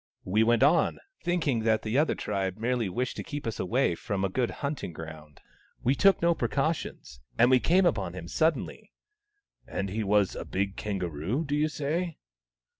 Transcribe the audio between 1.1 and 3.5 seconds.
thinking that the other tribe merely wished to keep